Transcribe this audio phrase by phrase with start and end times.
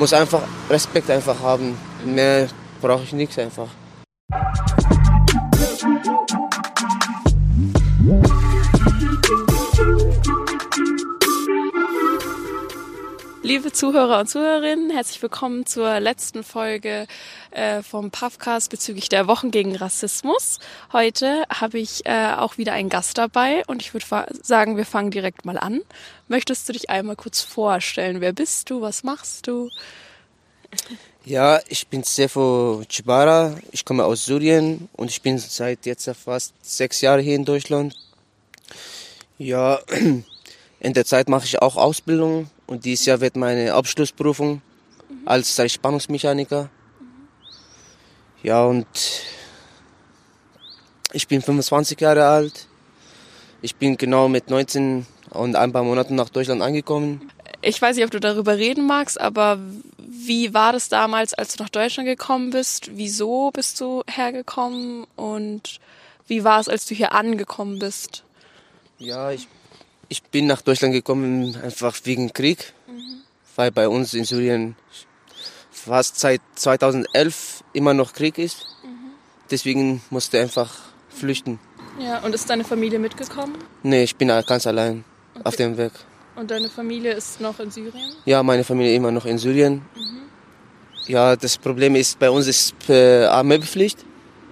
[0.00, 0.40] muss einfach
[0.70, 1.76] Respekt einfach haben.
[2.06, 2.48] Mehr
[2.80, 3.68] brauche ich nichts einfach.
[13.42, 17.06] Liebe Zuhörer und Zuhörerinnen, herzlich willkommen zur letzten Folge
[17.50, 20.58] äh, vom Puffcast bezüglich der Wochen gegen Rassismus.
[20.92, 24.06] Heute habe ich äh, auch wieder einen Gast dabei und ich würde
[24.42, 25.80] sagen, wir fangen direkt mal an.
[26.28, 28.20] Möchtest du dich einmal kurz vorstellen?
[28.20, 28.80] Wer bist du?
[28.80, 29.68] Was machst du?
[31.24, 33.56] Ja, ich bin Sefo Chibara.
[33.72, 37.94] Ich komme aus Syrien und ich bin seit jetzt fast sechs Jahren hier in Deutschland.
[39.38, 39.80] Ja,
[40.80, 44.62] in der Zeit mache ich auch Ausbildung und dieses Jahr wird meine Abschlussprüfung
[45.24, 46.70] als Spannungsmechaniker.
[48.42, 48.86] Ja, und
[51.12, 52.66] ich bin 25 Jahre alt.
[53.62, 57.30] Ich bin genau mit 19 und ein paar Monaten nach Deutschland angekommen.
[57.62, 59.58] Ich weiß nicht, ob du darüber reden magst, aber
[59.98, 62.90] wie war das damals, als du nach Deutschland gekommen bist?
[62.94, 65.78] Wieso bist du hergekommen und
[66.26, 68.24] wie war es, als du hier angekommen bist?
[68.98, 69.46] Ja, ich
[70.10, 73.22] ich bin nach Deutschland gekommen einfach wegen Krieg, mhm.
[73.54, 74.74] weil bei uns in Syrien
[75.84, 78.66] fast seit 2011 immer noch Krieg ist.
[78.84, 79.12] Mhm.
[79.50, 80.70] Deswegen musste ich einfach
[81.08, 81.58] flüchten.
[81.98, 83.56] Ja, und ist deine Familie mitgekommen?
[83.82, 85.44] Nee, ich bin ganz allein okay.
[85.44, 85.92] auf dem Weg.
[86.36, 88.12] Und deine Familie ist noch in Syrien?
[88.24, 89.82] Ja, meine Familie immer noch in Syrien.
[89.94, 90.20] Mhm.
[91.06, 93.98] Ja, das Problem ist, bei uns ist äh, Armeepflicht.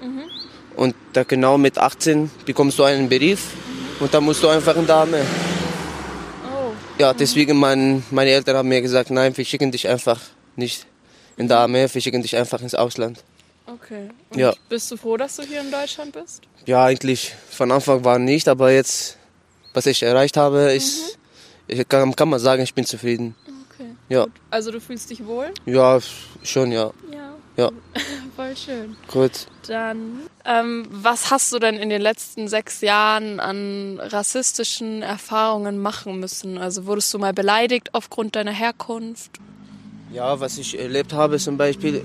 [0.02, 0.24] Mhm.
[0.76, 3.52] Und da genau mit 18 bekommst du einen Brief
[4.00, 5.22] und dann musst du einfach in der Armee.
[6.44, 6.72] Oh.
[6.98, 10.20] Ja, deswegen mein, meine Eltern haben mir gesagt, nein, wir schicken dich einfach
[10.56, 10.86] nicht
[11.38, 13.24] in der Armee, wir schicken dich einfach ins Ausland.
[13.66, 14.08] Okay.
[14.30, 14.52] Und ja.
[14.68, 16.42] bist du froh, dass du hier in Deutschland bist?
[16.66, 19.16] Ja, eigentlich von Anfang war nicht, aber jetzt,
[19.74, 21.18] was ich erreicht habe, ist,
[21.68, 21.80] mhm.
[21.80, 23.34] ich kann, kann man sagen, ich bin zufrieden.
[23.72, 23.90] Okay.
[24.08, 24.24] Ja.
[24.24, 24.32] Gut.
[24.50, 25.52] Also du fühlst dich wohl?
[25.66, 25.98] Ja,
[26.42, 26.90] schon, ja.
[27.12, 27.34] Ja.
[27.56, 27.70] Ja.
[28.36, 28.96] Voll schön.
[29.12, 29.46] Gut.
[29.66, 36.20] Dann, ähm, was hast du denn in den letzten sechs Jahren an rassistischen Erfahrungen machen
[36.20, 36.56] müssen?
[36.56, 39.38] Also wurdest du mal beleidigt aufgrund deiner Herkunft?
[40.12, 42.02] Ja, was ich erlebt habe zum Beispiel,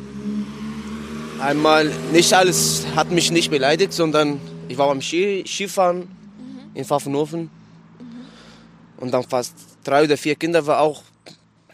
[1.39, 6.75] einmal, nicht alles hat mich nicht beleidigt, sondern ich war beim Ski, Skifahren mhm.
[6.75, 7.49] in Pfaffenhofen mhm.
[8.97, 9.53] und dann fast
[9.83, 11.03] drei oder vier Kinder waren auch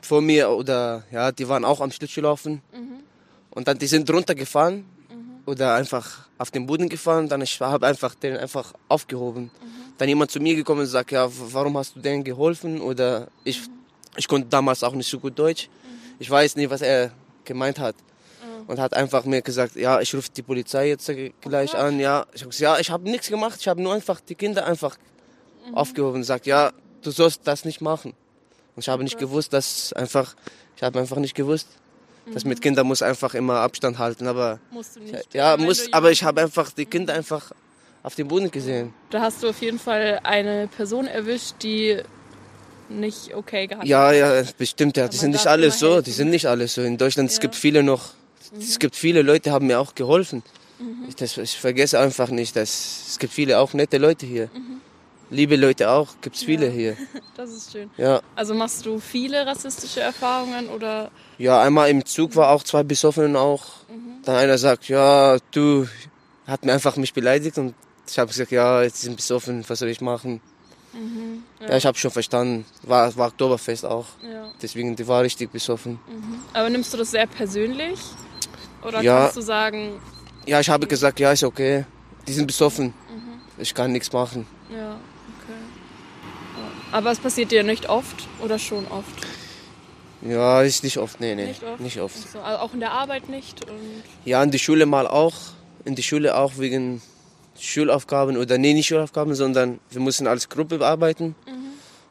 [0.01, 2.61] vor mir oder ja, die waren auch am Schlittschuhlaufen.
[2.73, 3.03] Mhm.
[3.51, 5.41] Und dann die sind runtergefahren mhm.
[5.45, 7.27] oder einfach auf den Boden gefahren.
[7.27, 9.43] Dann ich habe einfach den einfach aufgehoben.
[9.43, 9.49] Mhm.
[9.97, 12.81] Dann jemand zu mir gekommen und sagt, ja, warum hast du denen geholfen?
[12.81, 13.73] Oder ich, mhm.
[14.17, 15.69] ich konnte damals auch nicht so gut Deutsch.
[16.19, 16.23] Mhm.
[16.23, 17.11] Ich weiß nicht, was er
[17.45, 17.95] gemeint hat.
[17.95, 18.69] Mhm.
[18.69, 21.81] Und hat einfach mir gesagt, ja, ich rufe die Polizei jetzt gleich okay.
[21.81, 21.99] an.
[21.99, 23.57] Ja, ich habe gesagt, ja, ich habe nichts gemacht.
[23.59, 24.97] Ich habe nur einfach die Kinder einfach
[25.67, 25.75] mhm.
[25.75, 26.71] aufgehoben und sagt, ja,
[27.01, 28.13] du sollst das nicht machen.
[28.75, 30.35] Und ich habe nicht gewusst, dass einfach,
[30.75, 31.67] ich habe einfach nicht gewusst.
[32.33, 35.33] Das mit Kindern muss einfach immer Abstand halten, aber musst du nicht.
[35.33, 37.51] Ja, muss, aber ich habe einfach die Kinder einfach
[38.03, 38.93] auf dem Boden gesehen.
[39.09, 42.01] Da hast du auf jeden Fall eine Person erwischt, die
[42.89, 43.89] nicht okay gehabt hat.
[43.89, 45.07] Ja, ja, bestimmt, ja.
[45.07, 46.03] Die sind nicht alle so, helfen.
[46.05, 46.81] die sind nicht alle so.
[46.81, 47.33] In Deutschland, ja.
[47.33, 48.13] es gibt viele noch,
[48.51, 48.59] mhm.
[48.59, 50.43] es gibt viele Leute, haben mir auch geholfen.
[50.79, 51.05] Mhm.
[51.07, 54.49] Ich, das, ich vergesse einfach nicht, dass es gibt viele auch nette Leute hier.
[54.53, 54.81] Mhm
[55.29, 56.71] liebe Leute auch, gibt es viele ja.
[56.71, 56.97] hier.
[57.35, 57.89] Das ist schön.
[57.95, 58.21] Ja.
[58.35, 61.09] Also machst du viele rassistische Erfahrungen oder?
[61.37, 63.63] Ja, einmal im Zug war auch zwei Besoffenen auch.
[63.87, 64.23] Mhm.
[64.25, 65.87] Dann einer sagt, ja, du,
[66.45, 67.75] hat mir einfach mich beleidigt und
[68.09, 70.41] ich habe gesagt, ja, jetzt sind besoffen, was soll ich machen?
[70.93, 71.43] Mhm.
[71.61, 71.69] Ja.
[71.69, 71.77] ja.
[71.77, 72.65] ich habe schon verstanden.
[72.83, 74.05] War, war Oktoberfest auch.
[74.23, 74.51] Ja.
[74.61, 75.99] Deswegen, die war richtig besoffen.
[76.07, 76.39] Mhm.
[76.53, 77.99] Aber nimmst du das sehr persönlich?
[78.83, 79.21] Oder ja.
[79.21, 80.01] kannst du sagen...
[80.45, 81.85] Ja, ich habe gesagt, ja, ist okay.
[82.27, 82.87] Die sind besoffen.
[82.87, 83.41] Mhm.
[83.57, 84.47] Ich kann nichts machen.
[84.71, 84.97] Ja.
[86.91, 89.27] Aber es passiert dir nicht oft oder schon oft?
[90.21, 91.45] Ja, ist nicht oft, nee, nee.
[91.45, 91.79] Nicht oft?
[91.79, 92.15] Nicht oft.
[92.15, 93.69] Also auch in der Arbeit nicht?
[93.69, 95.35] Und ja, in der Schule mal auch.
[95.85, 97.01] In der Schule auch wegen
[97.61, 101.35] Schulaufgaben oder nee, nicht Schulaufgaben, sondern wir müssen als Gruppe arbeiten.
[101.47, 101.53] Mhm.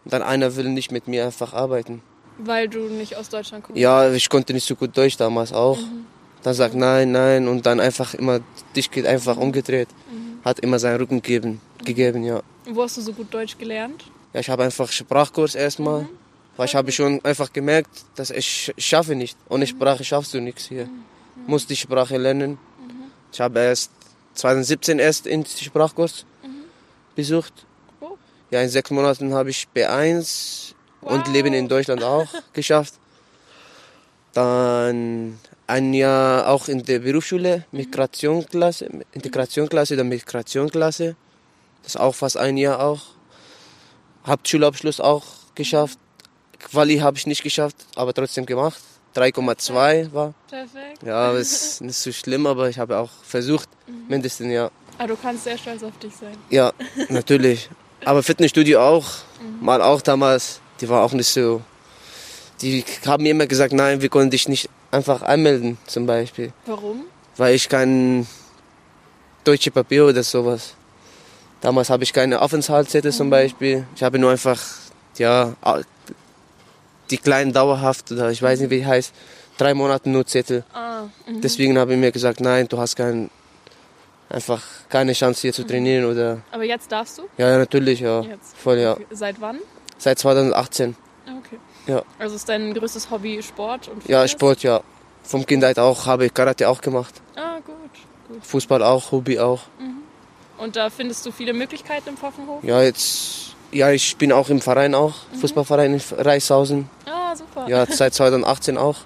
[0.04, 2.03] Und dann einer will nicht mit mir einfach arbeiten.
[2.38, 3.81] Weil du nicht aus Deutschland kommst?
[3.81, 5.78] Ja, ich konnte nicht so gut Deutsch damals auch.
[5.78, 6.06] Mhm.
[6.43, 6.81] Dann sagt mhm.
[6.81, 8.40] nein, nein und dann einfach immer,
[8.76, 9.88] dich geht einfach umgedreht.
[10.11, 10.44] Mhm.
[10.44, 12.43] Hat immer seinen Rücken gegeben, gegeben, ja.
[12.64, 14.05] Und wo hast du so gut Deutsch gelernt?
[14.32, 16.02] Ja, ich habe einfach Sprachkurs erstmal.
[16.02, 16.08] Mhm.
[16.58, 19.38] Weil ich habe schon einfach gemerkt, dass ich schaffe nicht.
[19.49, 19.69] Ohne mhm.
[19.69, 20.87] Sprache schaffst du nichts hier.
[20.87, 21.05] Mhm.
[21.46, 22.52] Muss die Sprache lernen.
[22.52, 23.12] Mhm.
[23.32, 23.93] Ich habe erst
[24.38, 26.64] 2017 erst in den Sprachkurs mhm.
[27.17, 27.52] besucht.
[28.00, 28.17] Oh.
[28.50, 31.12] Ja, in sechs Monaten habe ich B1 wow.
[31.12, 32.94] und Leben in Deutschland auch geschafft.
[34.32, 37.79] Dann ein Jahr auch in der Berufsschule, mhm.
[37.79, 41.17] Migrationsklasse, Integrationsklasse oder Migrationsklasse.
[41.82, 43.02] Das ist auch fast ein Jahr auch.
[44.26, 45.25] Hauptschulabschluss auch
[45.55, 45.99] geschafft.
[46.58, 48.82] Quali habe ich nicht geschafft, aber trotzdem gemacht.
[49.19, 50.35] 3,2 war.
[50.49, 51.03] Perfekt.
[51.05, 53.69] Ja, aber es ist nicht so schlimm, aber ich habe auch versucht,
[54.09, 54.70] mindestens ja.
[54.99, 56.37] Ah, du kannst sehr stolz auf dich sein.
[56.50, 56.73] Ja,
[57.09, 57.69] natürlich.
[58.05, 59.06] Aber Fitnessstudio auch,
[59.61, 61.62] mal auch damals, die war auch nicht so.
[62.61, 66.53] Die haben mir immer gesagt, nein, wir können dich nicht einfach anmelden, zum Beispiel.
[66.67, 67.05] Warum?
[67.37, 68.26] Weil ich kein
[69.44, 70.75] deutsche Papier oder sowas.
[71.61, 73.87] Damals habe ich keine Aufenthaltszettel zum Beispiel.
[73.94, 74.61] Ich habe nur einfach,
[75.17, 75.55] ja,
[77.10, 79.12] die kleinen dauerhaft oder ich weiß nicht, wie heißt,
[79.56, 80.64] drei Monate nur Zettel.
[80.72, 81.40] Ah, mhm.
[81.40, 83.31] Deswegen habe ich mir gesagt, nein, du hast kein,
[84.28, 86.43] einfach keine Chance hier zu trainieren oder.
[86.50, 87.22] Aber jetzt darfst du?
[87.37, 88.20] Ja, ja, natürlich, ja.
[88.22, 88.56] Jetzt.
[88.56, 88.93] Voll, ja.
[88.93, 89.06] Okay.
[89.10, 89.58] Seit wann?
[89.99, 90.96] Seit 2018.
[91.26, 91.58] Okay.
[91.87, 92.02] Ja.
[92.19, 94.31] Also ist dein größtes Hobby Sport und Ja, Fitness?
[94.31, 94.81] Sport, ja.
[95.22, 97.14] Vom Kindheit auch, habe ich Karate auch gemacht.
[97.37, 97.75] Ah, gut,
[98.28, 98.46] gut.
[98.46, 99.62] Fußball auch, Hobby auch.
[100.58, 102.64] Und da findest du viele Möglichkeiten im Pfaffenhof?
[102.64, 106.88] Ja, jetzt, ja, ich bin auch im Verein auch, Fußballverein in Reichshausen.
[107.06, 107.69] Ah, super.
[107.69, 108.97] Ja, seit 2018 auch.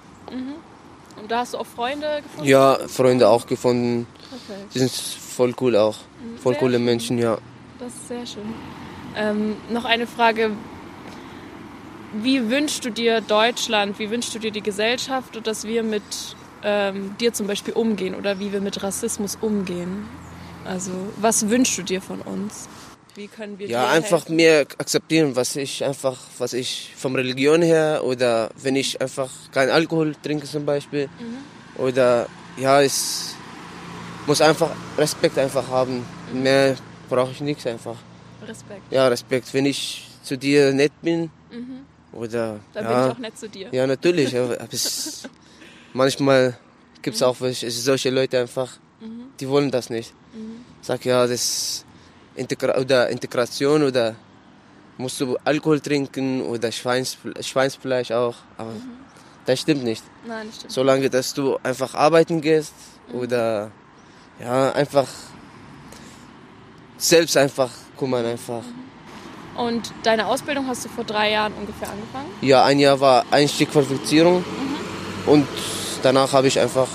[1.23, 2.49] Und da hast du auch Freunde gefunden?
[2.49, 4.07] Ja, Freunde auch gefunden.
[4.29, 4.75] Perfekt.
[4.75, 5.95] Die sind voll cool auch.
[6.41, 6.85] Voll Sehr coole schön.
[6.85, 7.37] Menschen, ja.
[7.79, 8.53] Das ist sehr schön.
[9.15, 10.51] Ähm, noch eine Frage.
[12.21, 16.03] Wie wünschst du dir Deutschland, wie wünschst du dir die Gesellschaft und dass wir mit
[16.61, 20.05] ähm, dir zum Beispiel umgehen oder wie wir mit Rassismus umgehen?
[20.65, 22.67] Also, was wünschst du dir von uns?
[23.15, 24.35] Wie können wir Ja, einfach helfen?
[24.35, 29.69] mehr akzeptieren, was ich einfach, was ich vom Religion her oder wenn ich einfach keinen
[29.71, 31.81] Alkohol trinke zum Beispiel Mhm.
[31.81, 32.27] oder
[32.57, 33.35] ja, es
[34.25, 36.05] muss einfach Respekt einfach haben.
[36.31, 36.75] Mehr
[37.09, 37.97] brauche ich nichts einfach.
[38.41, 38.91] Respekt.
[38.91, 41.29] Ja, Respekt, wenn ich zu dir nett bin
[42.13, 42.59] oder Mhm.
[42.73, 43.69] Da ja, bin ich auch nett zu dir.
[43.71, 45.27] ja natürlich, es,
[45.93, 46.57] manchmal
[47.01, 49.25] gibt es auch welche- solche Leute einfach, Mhm.
[49.39, 50.13] die wollen das nicht.
[50.81, 51.85] Sag ja, das
[52.35, 54.15] Integra oder Integration oder
[54.97, 58.35] musst du Alkohol trinken oder Schweinsfle Schweinsfleisch auch.
[58.57, 58.71] Aber
[59.45, 60.03] das stimmt nicht.
[60.25, 60.71] Nein, das stimmt.
[60.71, 62.73] Solange, dass du einfach arbeiten gehst
[63.11, 63.71] oder
[64.39, 65.07] ja, einfach
[66.97, 68.63] selbst einfach kümmern einfach.
[69.55, 72.29] Und deine Ausbildung hast du vor drei Jahren ungefähr angefangen?
[72.41, 74.43] Ja, ein Jahr war Einstiegqualifizierung
[75.27, 75.47] und
[76.01, 76.87] danach habe ich einfach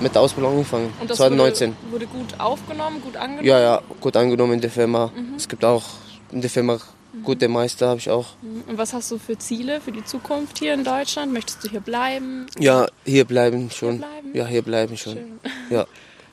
[0.00, 0.92] mit der Ausbildung angefangen.
[1.00, 1.76] Und das 2019.
[1.90, 3.46] Wurde, wurde gut aufgenommen, gut angenommen?
[3.46, 5.10] Ja, ja, gut angenommen in der Firma.
[5.36, 5.84] Es gibt auch
[6.32, 6.78] in der Firma
[7.22, 8.26] gute Meister, habe ich auch.
[8.66, 11.32] Und was hast du für Ziele für die Zukunft hier in Deutschland?
[11.32, 12.46] Möchtest du hier bleiben?
[12.58, 13.98] Ja, hier bleiben schon.
[13.98, 14.30] bleiben?
[14.34, 15.14] Ja, hier bleiben schon.
[15.14, 15.40] Schön.
[15.70, 15.86] Ja,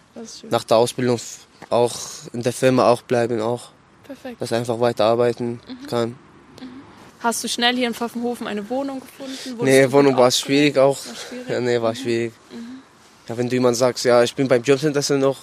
[0.50, 1.19] nach der Ausbildung
[1.69, 1.96] auch
[2.34, 3.69] in der Firma auch bleiben auch,
[4.04, 4.42] Perfekt.
[4.42, 6.16] dass ich einfach weiterarbeiten kann.
[7.19, 9.60] Hast du schnell hier in Pfaffenhofen eine Wohnung gefunden?
[9.60, 10.98] Wurdest Nee, Wohnung war schwierig auch.
[11.06, 11.50] War schwierig?
[11.50, 12.34] Ja, nee, war schwierig.
[13.28, 15.38] Ja, wenn du jemand sagst, ja, ich bin beim Jobcenter noch,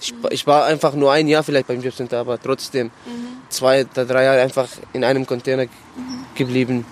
[0.00, 2.90] ich, ich war einfach nur ein Jahr vielleicht beim Jobcenter, aber trotzdem
[3.48, 5.66] zwei oder drei Jahre einfach in einem Container
[6.34, 6.84] geblieben.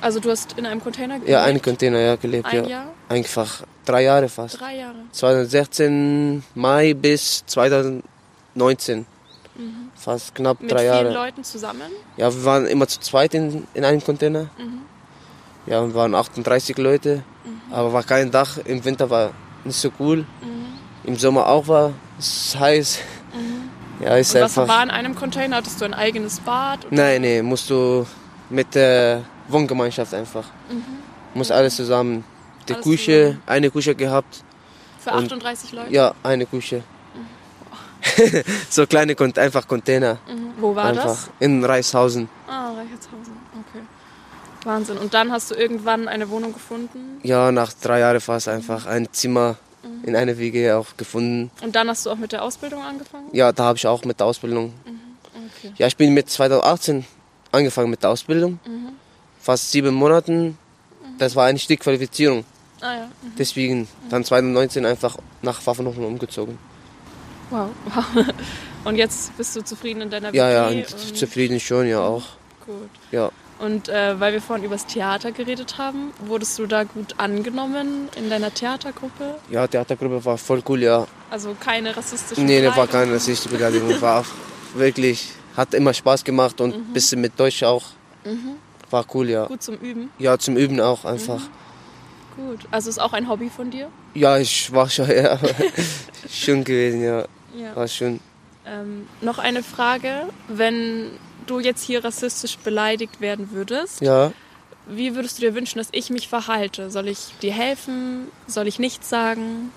[0.00, 1.30] Also du hast in einem Container gelebt?
[1.30, 2.46] Ja, einen Container ja, gelebt.
[2.46, 2.70] Ein ja.
[2.70, 2.86] Jahr?
[3.08, 4.60] Einfach drei Jahre fast.
[4.60, 4.96] Drei Jahre.
[5.12, 9.06] 2016 Mai bis 2019.
[9.94, 11.12] Fast knapp Mit drei vielen Jahre.
[11.12, 11.82] Leuten zusammen?
[12.16, 14.48] Ja, wir waren immer zu zweit in, in einem Container.
[14.56, 14.80] Mhm.
[15.66, 17.22] Ja, und waren 38 Leute.
[17.70, 18.56] Aber war kein Dach.
[18.64, 19.32] Im Winter war
[19.64, 20.18] nicht so cool.
[20.18, 20.66] Mhm.
[21.04, 22.98] Im Sommer auch war es heiß.
[24.00, 24.68] Ja, ist Und was einfach.
[24.74, 25.56] war in einem Container?
[25.56, 26.86] Hattest du ein eigenes Bad?
[26.86, 28.06] oder- Nein, nee, musst du
[28.48, 30.44] mit der Wohngemeinschaft einfach.
[31.34, 32.24] Muss alles zusammen.
[32.68, 32.76] Die Mhm.
[32.76, 33.42] Alles Küche, zusammen.
[33.46, 34.42] eine Küche gehabt.
[34.98, 35.92] Für Und- 38 Leute?
[35.92, 36.82] Ja, eine Küche.
[38.70, 40.18] so kleine, einfach Container.
[40.26, 40.52] Mhm.
[40.58, 41.30] Wo war einfach das?
[41.38, 42.28] in Reichshausen.
[42.48, 43.34] Ah, Reichertshausen.
[43.52, 43.82] Okay.
[44.64, 44.98] Wahnsinn.
[44.98, 47.18] Und dann hast du irgendwann eine Wohnung gefunden?
[47.22, 50.04] Ja, nach drei Jahren fast einfach ein Zimmer Mhm.
[50.04, 51.50] in einer WG auch gefunden.
[51.62, 53.28] Und dann hast du auch mit der Ausbildung angefangen?
[53.32, 54.74] Ja, da habe ich auch mit der Ausbildung.
[55.62, 55.72] Okay.
[55.78, 57.06] Ja, ich bin mit 2018
[57.50, 58.58] angefangen mit der Ausbildung.
[58.66, 58.90] Mhm.
[59.40, 60.58] Fast sieben Monaten.
[61.18, 62.44] Das war eine Stichqualifizierung.
[62.82, 63.04] Ah ja.
[63.06, 63.32] Mhm.
[63.38, 66.58] Deswegen dann 2019 einfach nach Pfaffenhofen umgezogen.
[67.50, 67.70] Wow.
[67.86, 68.04] wow.
[68.84, 72.00] Und jetzt bist du zufrieden in deiner Ja, ja, WG und und zufrieden schon, ja
[72.00, 72.22] auch.
[72.64, 72.88] Gut.
[73.12, 73.30] Ja.
[73.60, 78.08] Und äh, weil wir vorhin über das Theater geredet haben, wurdest du da gut angenommen
[78.16, 79.36] in deiner Theatergruppe?
[79.50, 81.06] Ja, Theatergruppe war voll cool, ja.
[81.30, 84.00] Also keine rassistische Nee, ne, war keine rassistische Beleidigung.
[84.00, 84.24] War
[84.74, 87.84] wirklich, hat immer Spaß gemacht und ein bisschen mit Deutsch auch.
[88.88, 89.44] War cool, ja.
[89.46, 90.10] Gut zum Üben.
[90.18, 91.42] Ja, zum Üben auch einfach.
[92.36, 92.60] Gut.
[92.70, 93.88] Also ist auch ein Hobby von dir?
[94.14, 95.38] Ja, ich war schon, ja,
[96.30, 97.24] schön gewesen, ja.
[97.54, 97.76] Ja.
[97.76, 98.20] War schön.
[98.66, 100.28] Ähm, noch eine Frage.
[100.48, 101.10] Wenn
[101.50, 104.32] du jetzt hier rassistisch beleidigt werden würdest, Ja,
[104.86, 106.90] wie würdest du dir wünschen, dass ich mich verhalte?
[106.90, 108.28] Soll ich dir helfen?
[108.46, 109.70] Soll ich nichts sagen?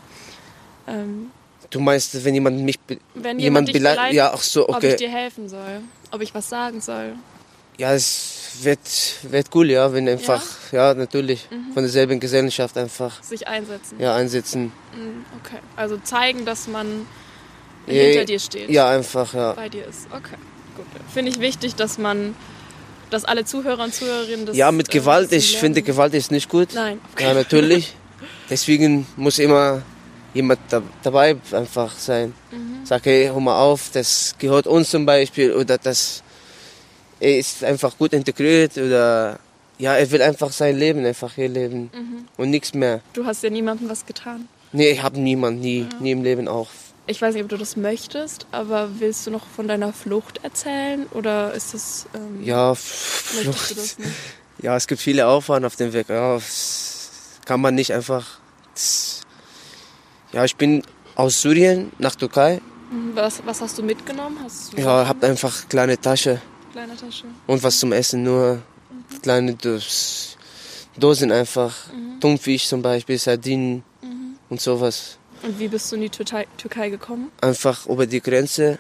[0.88, 1.32] Ähm,
[1.70, 4.84] du meinst, wenn jemand mich, be wenn jemand, jemand beleidigt, beleidigt, ja, ach so, ob
[4.84, 4.96] ich okay.
[4.98, 5.82] dir helfen soll?
[6.12, 7.14] Ob ich was sagen soll?
[7.78, 8.80] Ja, es wird,
[9.24, 11.74] wird cool, ja, wenn einfach, ja, natürlich, Mhm.
[11.74, 14.00] von derselben Gesellschaft einfach Sich einsetzen.
[14.00, 14.72] ja, einsetzen.
[14.94, 15.60] Mm, Okay.
[15.76, 17.06] Also zeigen, dass man
[17.88, 18.70] Ja, hinter dir steht.
[18.70, 19.54] Ja, einfach, ja.
[19.54, 20.08] Bei dir ist.
[20.12, 20.38] Okay.
[21.14, 22.36] Finde ich wichtig, dass man,
[23.10, 24.56] dass alle Zuhörer und Zuhörerinnen das.
[24.58, 25.60] Ja, mit Gewalt, ich lernen.
[25.62, 26.70] finde Gewalt ist nicht gut.
[26.74, 27.00] Nein.
[27.20, 27.94] Ja, natürlich.
[28.50, 29.82] Deswegen muss immer
[30.34, 32.34] jemand da, dabei einfach sein.
[32.52, 32.86] Mhm.
[32.86, 36.24] Sag, hey, hör mal auf, das gehört uns zum Beispiel oder das
[37.20, 39.40] er ist einfach gut integriert oder
[39.78, 42.26] ja, er will einfach sein Leben einfach hier leben Mhm.
[42.38, 43.00] und nichts mehr.
[43.14, 44.48] Du hast ja niemandem was getan.
[44.74, 46.68] Nee, ich habe niemand, nie, nie im Leben auch.
[47.06, 51.06] Ich weiß nicht, ob du das möchtest, aber willst du noch von deiner Flucht erzählen
[51.12, 52.06] oder ist das.
[52.14, 53.72] Ähm, Ja, Flucht.
[53.78, 54.12] das nicht?
[54.62, 56.08] Ja, es gibt viele Aufwand auf dem Weg.
[56.08, 57.10] Ja, das
[57.46, 58.40] kann man nicht einfach.
[60.32, 60.82] Ja, ich bin
[61.16, 62.62] aus Syrien nach Türkei.
[62.92, 63.16] Mhm.
[63.16, 64.38] Was, was hast du mitgenommen?
[64.44, 66.42] Hast du Ja, hab einfach kleine Tasche
[66.72, 67.26] kleine Tasche?
[67.48, 68.62] und was zum Essen, nur
[69.22, 70.38] kleine Dos
[70.98, 71.76] Dosen einfach.
[72.20, 73.84] Thunfisch zum Beispiel, Sardinen
[74.50, 75.18] und sowas.
[75.44, 77.32] Und wie bist du in die Türkei, Türkei gekommen?
[77.42, 78.80] Einfach über die Grenze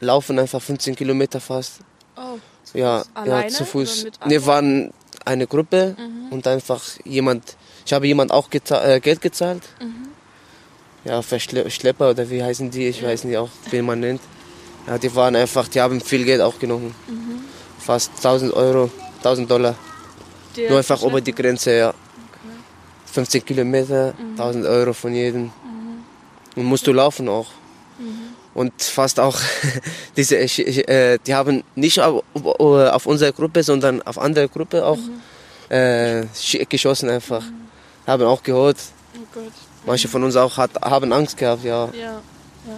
[0.00, 1.80] laufen, einfach 15 Kilometer fast.
[2.16, 2.38] Oh,
[2.74, 4.06] Ja, Alleine ja, zu Fuß.
[4.26, 4.92] Wir waren
[5.24, 5.96] eine Gruppe
[6.30, 9.62] und einfach jemand, ich habe jemand auch geza äh, Geld gezahlt.
[11.04, 14.20] Ja, Verschle Schlepper oder wie heißen die, ich weiß nicht auch, wen man nennt.
[14.86, 16.94] Ja, die waren einfach, die haben viel Geld auch genommen.
[17.78, 19.74] Fast 1000 Euro, 1000 Dollar.
[20.56, 21.94] Der Nur einfach über die Grenze, ja.
[23.12, 25.50] 15 Kilometer, 1000 Euro von jedem.
[26.58, 27.46] Und musst du laufen auch.
[28.54, 29.38] Und fast auch
[30.16, 34.98] diese, äh, die haben nicht auf, auf unsere Gruppe, sondern auf andere Gruppe auch
[35.68, 37.42] äh, sch- geschossen einfach.
[38.06, 38.78] Haben auch gehört.
[39.36, 39.40] Oh.
[39.86, 41.88] Manche von uns auch hat, haben Angst gehabt, ja.
[41.92, 42.00] Ja.
[42.14, 42.20] ja.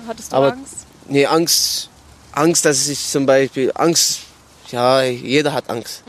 [0.07, 0.87] Hattest du Aber- Angst?
[1.09, 1.89] Nee, Angst,
[2.33, 4.21] Angst, dass ich zum Beispiel, Angst,
[4.71, 6.03] ja, jeder hat Angst.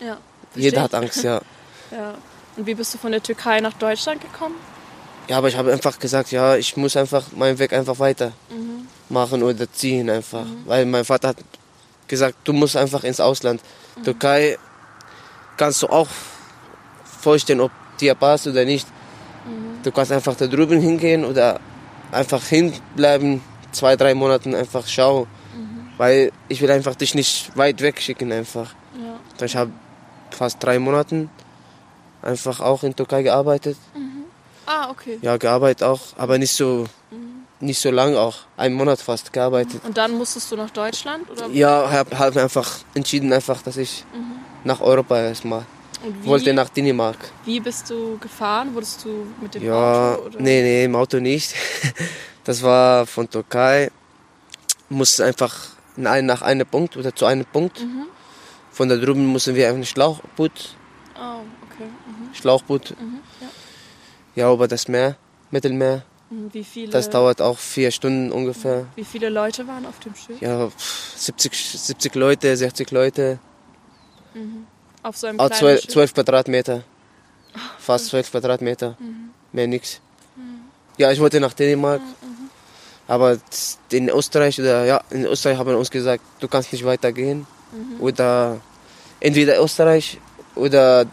[0.00, 0.18] Ja.
[0.54, 1.40] Jeder hat Angst, ja.
[1.92, 2.14] Ja.
[2.56, 4.54] Und wie bist du von der Türkei nach Deutschland gekommen?
[5.28, 8.32] Ja, aber ich habe einfach gesagt, ja, ich muss einfach meinen Weg einfach weiter
[9.08, 10.46] machen oder ziehen einfach.
[10.66, 11.36] Weil mein Vater hat
[12.08, 13.60] gesagt, du musst einfach ins Ausland.
[14.04, 14.58] Türkei
[15.56, 16.08] kannst du auch
[17.04, 18.86] vorstellen, ob dir passt oder nicht.
[19.82, 21.60] Du kannst einfach da drüben hingehen oder
[22.12, 23.40] einfach hinbleiben,
[23.72, 25.26] zwei, drei Monaten einfach schauen.
[25.96, 28.74] Weil ich will einfach dich nicht weit weg schicken einfach.
[28.94, 29.44] Ja.
[29.44, 29.70] Ich habe
[30.30, 31.28] fast drei Monate
[32.22, 33.76] einfach auch in Türkei gearbeitet.
[34.72, 35.18] Ah, okay.
[35.20, 36.86] Ja, gearbeitet auch, aber nicht so,
[37.58, 38.36] nicht so lang auch.
[38.56, 39.80] Einen Monat fast gearbeitet.
[39.84, 41.28] Und dann musstest du nach Deutschland?
[41.30, 41.48] Oder?
[41.48, 44.04] Ja, habe hab einfach entschieden, einfach, dass ich
[44.62, 45.64] nach Europa erstmal
[46.04, 47.16] Und wie, wollte, nach Dänemark.
[47.44, 48.72] wie bist du gefahren?
[48.74, 50.26] Wurdest du mit dem Ja, Auto?
[50.26, 50.40] Oder?
[50.40, 51.54] nee, nee, im Auto nicht.
[52.44, 53.90] Das war von Türkei.
[54.88, 55.54] Musste einfach
[55.96, 57.80] in ein, nach einem Punkt oder zu einem Punkt.
[57.80, 58.06] Mhm.
[58.72, 60.74] Von da drüben mussten wir ein Schlauchboot,
[61.16, 61.84] Oh, okay.
[62.06, 62.34] Mhm.
[62.34, 62.96] Schlauchboot, Ja.
[64.40, 65.16] Ja, über das Meer,
[65.50, 66.02] Mittelmeer.
[66.30, 66.48] Mhm.
[66.52, 68.86] Wie viele, Das dauert auch vier Stunden ungefähr.
[68.96, 70.40] wie viele Leute waren auf dem Schiff?
[70.40, 73.38] Ja, pff, 70, 70 Leute, 60 Leute.
[75.02, 75.90] Auf so einem Auch kleinen 12, Schiff?
[75.92, 76.82] 12 Quadratmeter.
[77.78, 78.96] Fast 12 Quadratmeter.
[78.98, 79.30] Mhm.
[79.52, 80.00] Mehr nix.
[80.96, 82.00] Ja, ich wollte nach Dänemark.
[82.00, 82.50] Mhm.
[83.08, 83.36] Aber
[83.90, 87.46] in Österreich oder ja, in Österreich haben uns gesagt, du kannst nicht weitergehen.
[87.72, 88.00] Mhm.
[88.00, 88.60] Oder
[89.18, 90.18] entweder Österreich
[90.54, 91.06] oder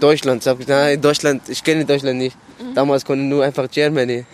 [0.00, 0.08] Mhm.
[0.08, 0.42] Deutschland.
[0.42, 2.36] Sag ich, nein, Deutschland, ich kenne Deutschland nicht.
[2.74, 4.24] Damals konnte nur einfach Germany.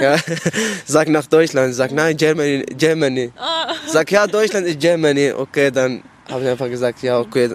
[0.00, 0.14] Ja.
[0.14, 0.16] Ja.
[0.86, 1.74] Sag nach Deutschland.
[1.74, 3.32] Sag nein, Germany, Germany.
[3.36, 3.72] Ah.
[3.86, 5.32] Sag ja, Deutschland ist Germany.
[5.32, 7.50] Okay, dann habe ich einfach gesagt, ja, okay,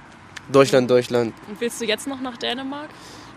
[0.51, 1.33] Deutschland, Deutschland.
[1.47, 2.89] Und willst du jetzt noch nach Dänemark?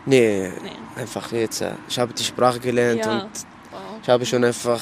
[0.07, 0.71] Nee, Nee.
[1.01, 1.61] einfach jetzt.
[1.61, 1.77] ja.
[1.89, 3.13] Ich habe die Sprache gelernt Ja.
[3.21, 3.31] und
[3.71, 3.81] Wow.
[4.03, 4.81] ich habe schon einfach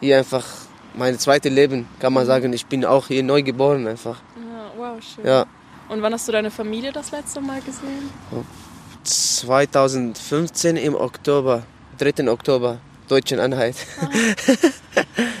[0.00, 0.44] hier einfach
[0.94, 2.52] mein zweites Leben, kann man sagen.
[2.52, 4.16] Ich bin auch hier neu geboren einfach.
[4.36, 5.24] Ja, wow, schön.
[5.26, 5.46] Ja,
[5.88, 8.10] Und wann hast du deine Familie das letzte Mal gesehen?
[9.04, 11.62] 2015 im Oktober,
[11.98, 12.28] 3.
[12.30, 12.78] Oktober,
[13.08, 13.76] deutschen Einheit.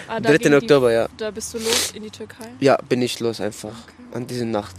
[0.08, 0.38] Ah, 3.
[0.38, 1.08] ging die- Oktober, ja.
[1.16, 2.48] Da bist du los in die Türkei?
[2.60, 3.74] Ja, bin ich los einfach
[4.12, 4.76] an dieser Nacht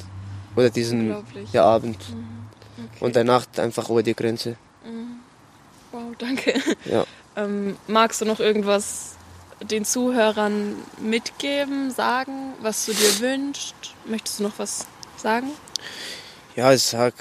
[0.55, 1.15] oder diesen
[1.51, 1.97] ja, Abend.
[1.99, 3.03] Okay.
[3.05, 4.55] Und danach einfach über die Grenze.
[5.91, 6.53] Wow, danke.
[6.85, 7.05] Ja.
[7.35, 9.15] Ähm, magst du noch irgendwas
[9.61, 13.75] den Zuhörern mitgeben, sagen, was du dir wünschst?
[14.05, 14.85] Möchtest du noch was
[15.17, 15.47] sagen?
[16.55, 17.13] Ja, ich sag,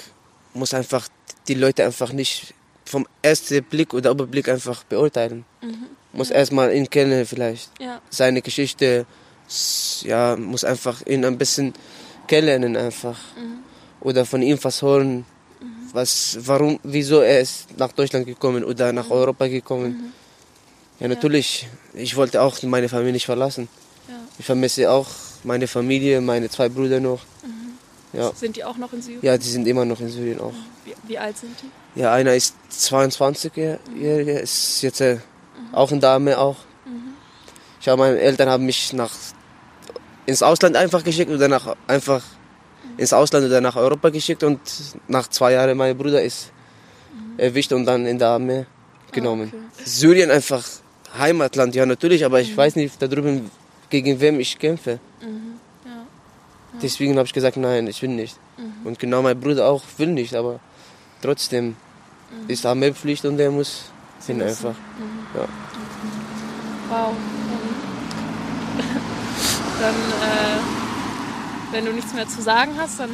[0.54, 1.08] muss einfach
[1.48, 5.44] die Leute einfach nicht vom ersten Blick oder Überblick einfach beurteilen.
[6.12, 7.70] Muss erstmal ihn kennen vielleicht.
[7.78, 8.00] Ja.
[8.10, 9.06] Seine Geschichte,
[10.02, 11.74] ja, muss einfach ihn ein bisschen
[12.26, 13.18] kennenlernen einfach.
[14.00, 15.26] Oder von ihm was hören.
[15.92, 20.12] Was, warum, wieso er ist nach Deutschland gekommen oder nach Europa gekommen.
[21.00, 23.68] Ja, natürlich, ich wollte auch meine Familie nicht verlassen.
[24.08, 24.14] Ja.
[24.38, 25.08] Ich vermisse auch
[25.44, 27.20] meine Familie, meine zwei Brüder noch.
[27.42, 27.55] Mhm.
[28.12, 28.32] Ja.
[28.34, 29.20] Sind die auch noch in Syrien?
[29.22, 30.54] Ja, die sind immer noch in Syrien auch.
[30.84, 32.00] Wie, wie alt sind die?
[32.00, 35.18] Ja, einer ist 22-jähriger, ist jetzt äh,
[35.72, 36.56] auch in der Armee auch.
[37.80, 39.12] Ich habe meine Eltern haben mich nach
[40.26, 42.22] ins Ausland einfach geschickt oder nach einfach
[42.96, 44.60] ins Ausland oder nach Europa geschickt und
[45.06, 46.50] nach zwei Jahren mein Bruder ist
[47.36, 48.66] erwischt und dann in der Armee
[49.12, 49.52] genommen.
[49.52, 49.84] okay.
[49.84, 50.64] Syrien einfach
[51.16, 53.50] Heimatland, ja natürlich, aber ich weiß nicht da drüben
[53.88, 54.98] gegen wem ich kämpfe.
[55.20, 55.28] Ja.
[56.82, 58.36] Deswegen habe ich gesagt, nein, ich will nicht.
[58.84, 60.60] Und genau mein Bruder auch will nicht, aber
[61.22, 61.76] trotzdem
[62.48, 63.84] ist Armeepflicht und er muss
[64.26, 64.48] hin müssen.
[64.68, 64.74] einfach.
[65.34, 65.48] Ja.
[66.88, 67.12] Wow.
[69.80, 73.10] Dann, äh, wenn du nichts mehr zu sagen hast, dann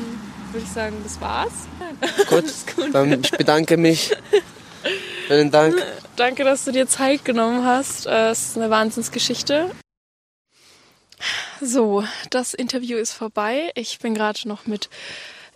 [0.52, 1.52] würde ich sagen, das war's.
[2.28, 2.45] Gut,
[2.76, 2.95] gut.
[2.95, 4.12] dann ich bedanke mich.
[5.26, 5.75] Vielen Dank.
[6.16, 8.07] Danke, dass du dir Zeit genommen hast.
[8.07, 9.71] Äh, Es ist eine Wahnsinnsgeschichte.
[11.61, 13.71] So, das Interview ist vorbei.
[13.75, 14.88] Ich bin gerade noch mit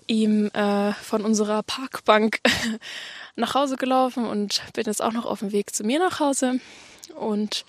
[0.06, 2.40] ihm äh, von unserer Parkbank
[3.36, 6.60] nach Hause gelaufen und bin jetzt auch noch auf dem Weg zu mir nach Hause
[7.14, 7.64] und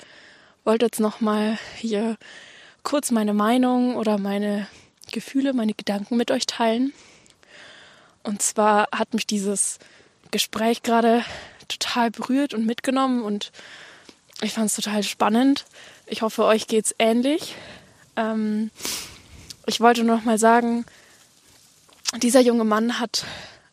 [0.64, 2.18] wollte jetzt noch mal hier
[2.84, 4.68] kurz meine Meinung oder meine
[5.12, 6.94] Gefühle, meine Gedanken mit euch teilen.
[8.24, 9.80] Und zwar hat mich dieses
[10.32, 11.24] Gespräch gerade
[11.68, 13.52] total berührt und mitgenommen und
[14.42, 15.66] ich fand es total spannend.
[16.06, 17.56] Ich hoffe, euch geht's ähnlich.
[18.18, 18.72] Ähm,
[19.66, 20.86] ich wollte noch mal sagen,
[22.18, 23.26] dieser junge Mann hat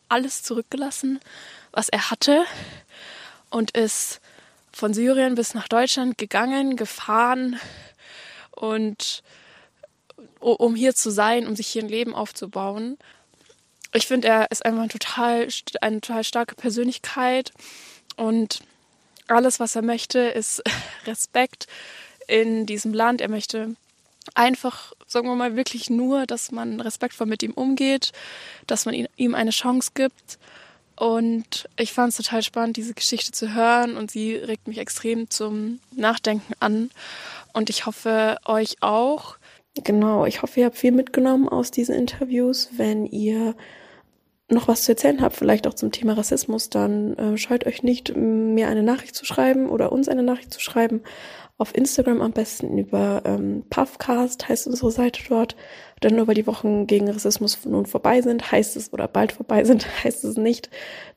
[0.07, 1.19] alles zurückgelassen,
[1.71, 2.45] was er hatte
[3.49, 4.21] und ist
[4.71, 7.59] von Syrien bis nach Deutschland gegangen, gefahren
[8.51, 9.23] und
[10.39, 12.97] um hier zu sein, um sich hier ein Leben aufzubauen.
[13.93, 15.47] Ich finde, er ist einfach ein total,
[15.81, 17.51] eine total starke Persönlichkeit
[18.17, 18.59] und
[19.27, 20.61] alles, was er möchte, ist
[21.07, 21.67] Respekt
[22.27, 23.21] in diesem Land.
[23.21, 23.75] Er möchte
[24.33, 28.11] einfach, sagen wir mal, wirklich nur, dass man respektvoll mit ihm umgeht,
[28.67, 30.39] dass man ihm eine Chance gibt.
[30.95, 35.29] Und ich fand es total spannend, diese Geschichte zu hören und sie regt mich extrem
[35.29, 36.89] zum Nachdenken an.
[37.53, 39.35] Und ich hoffe, euch auch.
[39.83, 42.69] Genau, ich hoffe, ihr habt viel mitgenommen aus diesen Interviews.
[42.77, 43.55] Wenn ihr
[44.47, 48.15] noch was zu erzählen habt, vielleicht auch zum Thema Rassismus, dann äh, scheut euch nicht,
[48.15, 51.01] mir eine Nachricht zu schreiben oder uns eine Nachricht zu schreiben.
[51.57, 55.55] Auf Instagram am besten über ähm, Puffcast heißt unsere Seite dort.
[56.03, 59.63] Denn nur weil die Wochen gegen Rassismus nun vorbei sind, heißt es, oder bald vorbei
[59.65, 60.69] sind, heißt es nicht,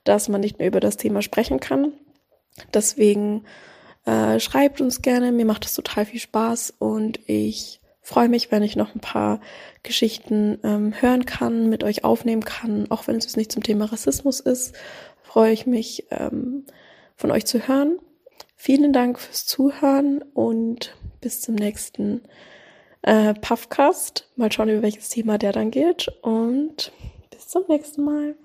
[0.05, 1.93] dass man nicht mehr über das Thema sprechen kann.
[2.73, 3.45] Deswegen
[4.07, 8.63] äh, schreibt uns gerne, mir macht es total viel Spaß und ich freue mich, wenn
[8.63, 9.39] ich noch ein paar
[9.83, 13.85] Geschichten ähm, hören kann, mit euch aufnehmen kann, auch wenn es jetzt nicht zum Thema
[13.85, 14.75] Rassismus ist,
[15.23, 16.65] freue ich mich, ähm,
[17.17, 17.99] von euch zu hören.
[18.57, 22.23] Vielen Dank fürs Zuhören und bis zum nächsten
[23.03, 24.27] äh, Puffcast.
[24.37, 26.93] Mal schauen, über welches Thema der dann geht und
[27.31, 28.37] bis zum nächsten Mal.